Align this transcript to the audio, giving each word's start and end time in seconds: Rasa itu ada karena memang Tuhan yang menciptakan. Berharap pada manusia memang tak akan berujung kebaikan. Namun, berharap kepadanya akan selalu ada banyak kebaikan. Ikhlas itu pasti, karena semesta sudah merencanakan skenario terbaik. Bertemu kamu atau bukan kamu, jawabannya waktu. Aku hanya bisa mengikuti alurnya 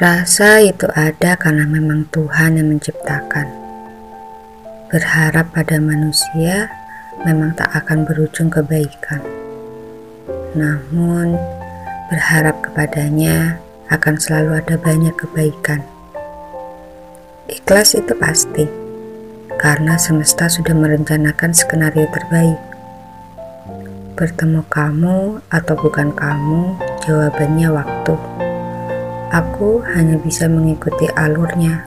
Rasa 0.00 0.64
itu 0.64 0.88
ada 0.96 1.36
karena 1.36 1.68
memang 1.68 2.08
Tuhan 2.08 2.56
yang 2.56 2.72
menciptakan. 2.72 3.44
Berharap 4.88 5.52
pada 5.52 5.76
manusia 5.76 6.72
memang 7.28 7.52
tak 7.52 7.68
akan 7.68 8.08
berujung 8.08 8.48
kebaikan. 8.48 9.20
Namun, 10.56 11.36
berharap 12.08 12.64
kepadanya 12.64 13.60
akan 13.92 14.16
selalu 14.16 14.64
ada 14.64 14.80
banyak 14.80 15.12
kebaikan. 15.20 15.84
Ikhlas 17.52 17.92
itu 17.92 18.16
pasti, 18.16 18.64
karena 19.60 20.00
semesta 20.00 20.48
sudah 20.48 20.72
merencanakan 20.72 21.52
skenario 21.52 22.08
terbaik. 22.08 22.56
Bertemu 24.16 24.64
kamu 24.64 25.44
atau 25.52 25.74
bukan 25.76 26.08
kamu, 26.16 26.72
jawabannya 27.04 27.68
waktu. 27.68 28.49
Aku 29.30 29.78
hanya 29.94 30.18
bisa 30.18 30.50
mengikuti 30.50 31.06
alurnya 31.14 31.86